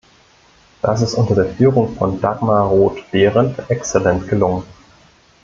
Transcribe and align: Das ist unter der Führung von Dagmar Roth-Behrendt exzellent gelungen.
Das 0.81 1.03
ist 1.03 1.13
unter 1.13 1.35
der 1.35 1.45
Führung 1.53 1.93
von 1.95 2.19
Dagmar 2.19 2.65
Roth-Behrendt 2.69 3.69
exzellent 3.69 4.27
gelungen. 4.27 4.63